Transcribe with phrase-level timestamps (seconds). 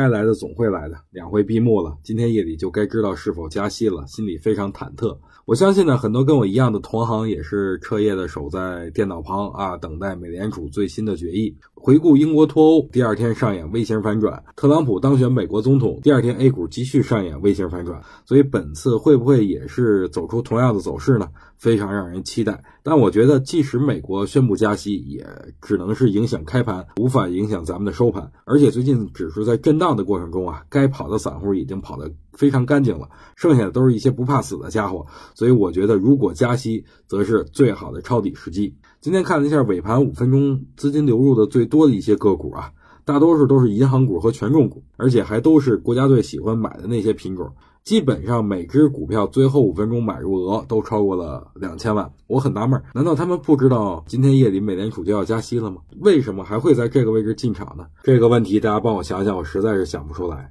[0.00, 5.14] 该来的总会来的，两会闭幕了，今天夜里就该知道是否加息了，心里非常忐忑。
[5.44, 11.54] 我相信呢，很多跟我一样的同行也是彻夜的守在电脑旁啊，等待美联储最新的决议。
[11.74, 18.00] 回顾英国脱欧，第二天上演 V 型反转；特朗普当选美国总统，第二天 A 股继续上演 V 型反转。
[18.24, 21.28] 所以本次会不会也是走出同样的走势呢？
[21.58, 22.62] 非常让人期待。
[22.90, 25.24] 但我觉得，即使美国宣布加息，也
[25.62, 28.32] 只能是影响开盘，无法影响咱们的收盘。
[28.44, 35.06] 而且最近指数在震荡的过程中啊，该跑的散户已经跑得非常干净了，剩下的都是一些不怕死的家伙。
[35.36, 38.74] 所以我觉得，如果加息，则是最好的抄底时机。
[39.00, 42.72] 今天看了一下尾盘五分钟资金流入的最多的一些个股啊，
[43.04, 47.52] 大多数都是银行股和权重股，而且还都是国家队喜欢买的那些品种。
[47.82, 52.08] 基本上每只股票最后五分钟买入额都超过了两千万。
[52.28, 55.78] 我很纳闷，难道他们不知道今天夜里美联储就要加息了吗？
[55.98, 57.86] 为什么还会在这个位置进场呢？
[58.04, 60.48] 这个问题大家帮我想想，我实在是想不出来。